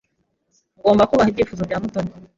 Ngomba 0.79 1.07
kubaha 1.09 1.29
ibyifuzo 1.29 1.63
bya 1.67 1.77
Mutoni. 1.81 2.11